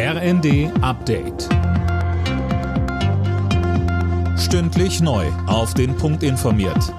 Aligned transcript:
RND 0.00 0.70
Update. 0.80 1.48
Stündlich 4.38 5.00
neu. 5.00 5.26
Auf 5.48 5.74
den 5.74 5.96
Punkt 5.96 6.22
informiert. 6.22 6.94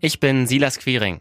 Ich 0.00 0.18
bin 0.18 0.48
Silas 0.48 0.80
Quiring. 0.80 1.20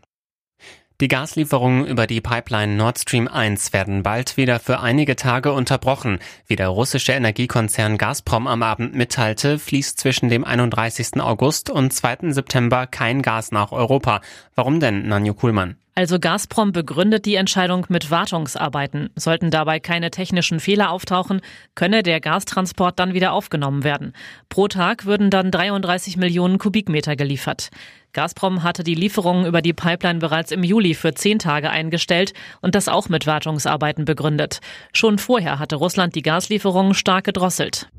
Die 1.01 1.07
Gaslieferungen 1.07 1.85
über 1.85 2.07
die 2.07 2.19
Pipeline 2.19 2.75
Nord 2.75 2.97
Stream 2.97 3.27
1 3.27 3.73
werden 3.73 4.01
bald 4.01 4.35
wieder 4.35 4.59
für 4.59 4.79
einige 4.79 5.15
Tage 5.15 5.54
unterbrochen. 5.54 6.18
Wie 6.47 6.55
der 6.55 6.70
russische 6.70 7.11
Energiekonzern 7.11 8.00
Gazprom 8.00 8.47
am 8.47 8.63
Abend 8.63 8.95
mitteilte, 8.95 9.59
fließt 9.59 10.00
zwischen 10.00 10.29
dem 10.29 10.45
31. 10.45 11.21
August 11.21 11.70
und 11.70 11.93
2. 11.93 12.31
September 12.31 12.88
kein 12.88 13.21
Gas 13.21 13.52
nach 13.52 13.71
Europa. 13.71 14.21
Warum 14.55 14.79
denn, 14.79 15.07
Nanjo 15.07 15.36
Kuhlmann? 15.36 15.77
Also 15.96 16.20
Gazprom 16.20 16.71
begründet 16.71 17.25
die 17.25 17.36
Entscheidung 17.36 17.86
mit 17.89 18.10
Wartungsarbeiten. 18.10 19.12
Sollten 19.16 19.52
dabei 19.52 19.80
keine 19.80 20.10
technischen 20.10 20.60
Fehler 20.60 20.89
auftauchen, 20.89 21.42
könne 21.75 22.01
der 22.01 22.20
Gastransport 22.20 22.97
dann 22.97 23.14
wieder 23.14 23.32
aufgenommen 23.32 23.84
werden. 23.84 24.14
Pro 24.50 24.68
Tag 24.68 25.06
würden 25.06 25.29
dann 25.29 25.51
33 25.51 26.18
Millionen 26.18 26.57
Kubikmeter 26.57 27.15
geliefert. 27.15 27.70
Gazprom 28.11 28.64
hatte 28.64 28.84
die 28.84 28.96
Lieferungen 28.96 29.46
über 29.46 29.61
die 29.61 29.74
Pipeline 29.74 30.20
bereits 30.20 30.51
im 30.51 30.64
Juli 30.64 30.96
für 30.96 31.14
zehn 31.14 31.37
Tage 31.39 31.70
eingestellt 31.70 32.34
und 32.62 32.73
das 32.73 32.88
auch 32.88 33.09
mit 33.09 33.28
Wartungsarbeiten 33.28 34.06
begründet. 34.06 34.62
Schon 34.94 35.20
vorher 35.20 35.59
hatte 35.59 35.75
Russland 35.75 36.16
die 36.16 36.22
Gaslieferungen 36.22 36.94
stark 36.95 37.25
gedrosselt. 37.25 37.89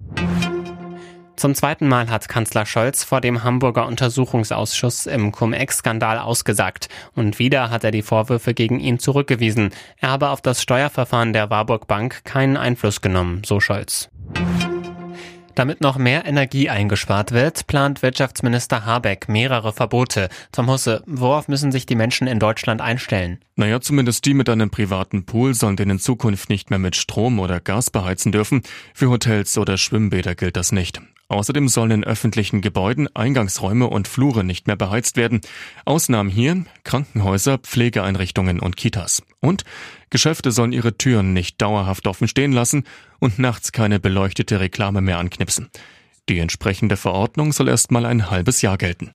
Zum 1.36 1.54
zweiten 1.54 1.88
Mal 1.88 2.10
hat 2.10 2.28
Kanzler 2.28 2.64
Scholz 2.64 3.02
vor 3.02 3.20
dem 3.20 3.42
Hamburger 3.42 3.86
Untersuchungsausschuss 3.86 5.06
im 5.06 5.32
Cum-Ex-Skandal 5.32 6.18
ausgesagt. 6.18 6.88
Und 7.14 7.38
wieder 7.38 7.70
hat 7.70 7.82
er 7.82 7.90
die 7.90 8.02
Vorwürfe 8.02 8.54
gegen 8.54 8.78
ihn 8.78 8.98
zurückgewiesen. 8.98 9.70
Er 9.98 10.10
habe 10.10 10.28
auf 10.28 10.40
das 10.40 10.62
Steuerverfahren 10.62 11.32
der 11.32 11.50
Warburg 11.50 11.88
Bank 11.88 12.24
keinen 12.24 12.56
Einfluss 12.56 13.00
genommen, 13.00 13.42
so 13.44 13.58
Scholz. 13.58 14.10
Damit 15.54 15.80
noch 15.80 15.98
mehr 15.98 16.24
Energie 16.24 16.68
eingespart 16.68 17.30
wird, 17.30 17.66
plant 17.66 18.02
Wirtschaftsminister 18.02 18.84
Habeck 18.84 19.28
mehrere 19.28 19.72
Verbote. 19.72 20.28
Tom 20.50 20.68
Husse, 20.68 21.02
worauf 21.06 21.46
müssen 21.46 21.70
sich 21.70 21.86
die 21.86 21.94
Menschen 21.94 22.26
in 22.26 22.40
Deutschland 22.40 22.80
einstellen? 22.80 23.38
Naja, 23.54 23.80
zumindest 23.80 24.24
die 24.24 24.34
mit 24.34 24.48
einem 24.48 24.70
privaten 24.70 25.26
Pool 25.26 25.54
sollen 25.54 25.76
den 25.76 25.90
in 25.90 25.98
Zukunft 26.00 26.48
nicht 26.48 26.70
mehr 26.70 26.80
mit 26.80 26.96
Strom 26.96 27.38
oder 27.38 27.60
Gas 27.60 27.90
beheizen 27.90 28.32
dürfen. 28.32 28.62
Für 28.94 29.10
Hotels 29.10 29.56
oder 29.56 29.76
Schwimmbäder 29.76 30.34
gilt 30.34 30.56
das 30.56 30.72
nicht. 30.72 31.00
Außerdem 31.34 31.66
sollen 31.66 31.90
in 31.90 32.04
öffentlichen 32.04 32.60
Gebäuden 32.60 33.08
Eingangsräume 33.12 33.88
und 33.88 34.06
Flure 34.06 34.44
nicht 34.44 34.68
mehr 34.68 34.76
beheizt 34.76 35.16
werden. 35.16 35.40
Ausnahmen 35.84 36.30
hier 36.30 36.64
Krankenhäuser, 36.84 37.58
Pflegeeinrichtungen 37.58 38.60
und 38.60 38.76
Kitas. 38.76 39.20
Und 39.40 39.64
Geschäfte 40.10 40.52
sollen 40.52 40.70
ihre 40.70 40.96
Türen 40.96 41.32
nicht 41.32 41.60
dauerhaft 41.60 42.06
offen 42.06 42.28
stehen 42.28 42.52
lassen 42.52 42.84
und 43.18 43.40
nachts 43.40 43.72
keine 43.72 43.98
beleuchtete 43.98 44.60
Reklame 44.60 45.00
mehr 45.00 45.18
anknipsen. 45.18 45.70
Die 46.28 46.38
entsprechende 46.38 46.96
Verordnung 46.96 47.52
soll 47.52 47.68
erst 47.68 47.90
mal 47.90 48.06
ein 48.06 48.30
halbes 48.30 48.62
Jahr 48.62 48.78
gelten. 48.78 49.10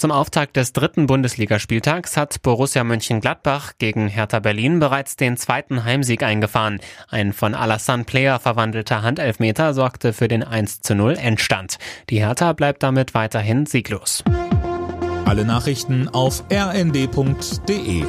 Zum 0.00 0.12
Auftakt 0.12 0.56
des 0.56 0.72
dritten 0.72 1.06
Bundesligaspieltags 1.06 2.16
hat 2.16 2.40
Borussia 2.40 2.84
Mönchengladbach 2.84 3.72
gegen 3.76 4.08
Hertha 4.08 4.38
Berlin 4.38 4.78
bereits 4.78 5.14
den 5.16 5.36
zweiten 5.36 5.84
Heimsieg 5.84 6.22
eingefahren. 6.22 6.80
Ein 7.10 7.34
von 7.34 7.54
Alassane 7.54 8.04
Player 8.04 8.38
verwandelter 8.38 9.02
Handelfmeter 9.02 9.74
sorgte 9.74 10.14
für 10.14 10.26
den 10.26 10.42
1 10.42 10.80
zu 10.80 10.94
0 10.94 11.18
Endstand. 11.18 11.76
Die 12.08 12.20
Hertha 12.20 12.54
bleibt 12.54 12.82
damit 12.82 13.12
weiterhin 13.12 13.66
sieglos. 13.66 14.24
Alle 15.26 15.44
Nachrichten 15.44 16.08
auf 16.08 16.44
rnd.de 16.50 18.04